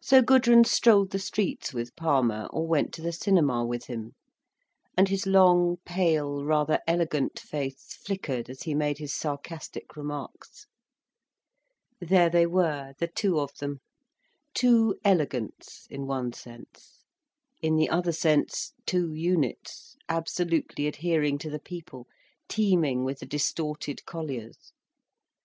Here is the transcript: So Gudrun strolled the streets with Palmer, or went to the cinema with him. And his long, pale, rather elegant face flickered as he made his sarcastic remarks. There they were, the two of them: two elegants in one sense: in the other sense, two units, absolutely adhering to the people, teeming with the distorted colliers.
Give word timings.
So 0.00 0.22
Gudrun 0.22 0.62
strolled 0.62 1.10
the 1.10 1.18
streets 1.18 1.74
with 1.74 1.96
Palmer, 1.96 2.46
or 2.52 2.64
went 2.64 2.94
to 2.94 3.02
the 3.02 3.10
cinema 3.12 3.64
with 3.66 3.86
him. 3.86 4.12
And 4.96 5.08
his 5.08 5.26
long, 5.26 5.78
pale, 5.84 6.44
rather 6.44 6.78
elegant 6.86 7.40
face 7.40 7.94
flickered 7.94 8.48
as 8.48 8.62
he 8.62 8.72
made 8.76 8.98
his 8.98 9.12
sarcastic 9.12 9.96
remarks. 9.96 10.68
There 12.00 12.30
they 12.30 12.46
were, 12.46 12.92
the 13.00 13.08
two 13.08 13.40
of 13.40 13.52
them: 13.56 13.80
two 14.54 14.94
elegants 15.04 15.88
in 15.90 16.06
one 16.06 16.32
sense: 16.32 17.02
in 17.60 17.74
the 17.74 17.90
other 17.90 18.12
sense, 18.12 18.74
two 18.86 19.12
units, 19.12 19.96
absolutely 20.08 20.86
adhering 20.86 21.36
to 21.38 21.50
the 21.50 21.58
people, 21.58 22.06
teeming 22.48 23.02
with 23.02 23.18
the 23.18 23.26
distorted 23.26 24.06
colliers. 24.06 24.70